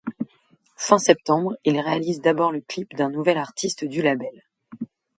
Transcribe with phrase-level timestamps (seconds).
[0.77, 4.41] Fin septembre, il réalise d'abord le clip d'un nouvel artiste du label.